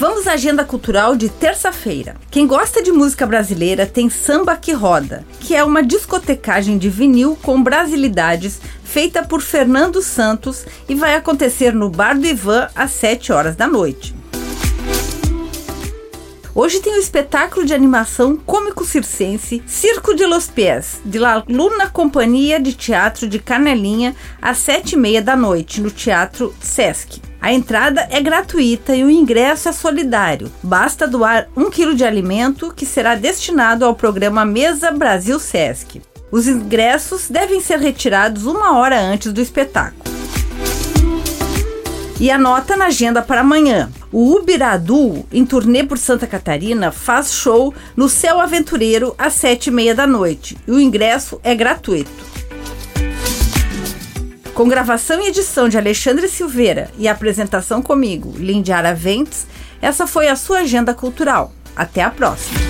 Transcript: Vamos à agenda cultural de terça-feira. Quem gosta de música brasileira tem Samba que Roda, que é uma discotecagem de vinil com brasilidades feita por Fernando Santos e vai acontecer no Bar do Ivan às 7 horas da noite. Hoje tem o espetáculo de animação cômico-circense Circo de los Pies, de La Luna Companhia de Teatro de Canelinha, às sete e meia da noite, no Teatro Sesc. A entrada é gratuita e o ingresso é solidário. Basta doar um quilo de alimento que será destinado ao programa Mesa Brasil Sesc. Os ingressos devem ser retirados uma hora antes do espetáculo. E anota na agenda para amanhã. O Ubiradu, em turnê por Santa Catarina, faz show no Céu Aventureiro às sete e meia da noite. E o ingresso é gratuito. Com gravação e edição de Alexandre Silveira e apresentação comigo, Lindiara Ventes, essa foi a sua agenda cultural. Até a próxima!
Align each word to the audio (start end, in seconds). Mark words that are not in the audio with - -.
Vamos 0.00 0.26
à 0.26 0.32
agenda 0.32 0.64
cultural 0.64 1.14
de 1.14 1.28
terça-feira. 1.28 2.16
Quem 2.30 2.46
gosta 2.46 2.82
de 2.82 2.90
música 2.90 3.26
brasileira 3.26 3.84
tem 3.84 4.08
Samba 4.08 4.56
que 4.56 4.72
Roda, 4.72 5.26
que 5.40 5.54
é 5.54 5.62
uma 5.62 5.82
discotecagem 5.82 6.78
de 6.78 6.88
vinil 6.88 7.38
com 7.42 7.62
brasilidades 7.62 8.62
feita 8.82 9.22
por 9.22 9.42
Fernando 9.42 10.00
Santos 10.00 10.64
e 10.88 10.94
vai 10.94 11.16
acontecer 11.16 11.74
no 11.74 11.90
Bar 11.90 12.18
do 12.18 12.26
Ivan 12.26 12.70
às 12.74 12.92
7 12.92 13.30
horas 13.30 13.56
da 13.56 13.66
noite. 13.66 14.14
Hoje 16.54 16.80
tem 16.80 16.94
o 16.94 16.98
espetáculo 16.98 17.66
de 17.66 17.74
animação 17.74 18.38
cômico-circense 18.38 19.62
Circo 19.66 20.14
de 20.14 20.24
los 20.24 20.46
Pies, 20.46 20.98
de 21.04 21.18
La 21.18 21.44
Luna 21.46 21.90
Companhia 21.90 22.58
de 22.58 22.72
Teatro 22.72 23.28
de 23.28 23.38
Canelinha, 23.38 24.16
às 24.40 24.56
sete 24.56 24.94
e 24.94 24.96
meia 24.96 25.20
da 25.20 25.36
noite, 25.36 25.78
no 25.78 25.90
Teatro 25.90 26.54
Sesc. 26.58 27.29
A 27.40 27.52
entrada 27.54 28.06
é 28.10 28.20
gratuita 28.20 28.94
e 28.94 29.02
o 29.02 29.10
ingresso 29.10 29.68
é 29.68 29.72
solidário. 29.72 30.52
Basta 30.62 31.08
doar 31.08 31.48
um 31.56 31.70
quilo 31.70 31.94
de 31.94 32.04
alimento 32.04 32.72
que 32.74 32.84
será 32.84 33.14
destinado 33.14 33.84
ao 33.84 33.94
programa 33.94 34.44
Mesa 34.44 34.90
Brasil 34.90 35.40
Sesc. 35.40 36.02
Os 36.30 36.46
ingressos 36.46 37.30
devem 37.30 37.60
ser 37.60 37.78
retirados 37.78 38.44
uma 38.44 38.76
hora 38.76 39.00
antes 39.00 39.32
do 39.32 39.40
espetáculo. 39.40 40.04
E 42.20 42.30
anota 42.30 42.76
na 42.76 42.86
agenda 42.86 43.22
para 43.22 43.40
amanhã. 43.40 43.90
O 44.12 44.36
Ubiradu, 44.36 45.24
em 45.32 45.46
turnê 45.46 45.82
por 45.82 45.96
Santa 45.96 46.26
Catarina, 46.26 46.92
faz 46.92 47.32
show 47.32 47.72
no 47.96 48.10
Céu 48.10 48.38
Aventureiro 48.38 49.14
às 49.16 49.32
sete 49.32 49.68
e 49.68 49.70
meia 49.70 49.94
da 49.94 50.06
noite. 50.06 50.58
E 50.68 50.70
o 50.70 50.78
ingresso 50.78 51.40
é 51.42 51.54
gratuito. 51.54 52.10
Com 54.60 54.68
gravação 54.68 55.22
e 55.22 55.28
edição 55.28 55.70
de 55.70 55.78
Alexandre 55.78 56.28
Silveira 56.28 56.90
e 56.98 57.08
apresentação 57.08 57.80
comigo, 57.80 58.34
Lindiara 58.36 58.94
Ventes, 58.94 59.46
essa 59.80 60.06
foi 60.06 60.28
a 60.28 60.36
sua 60.36 60.58
agenda 60.58 60.92
cultural. 60.92 61.50
Até 61.74 62.02
a 62.02 62.10
próxima! 62.10 62.69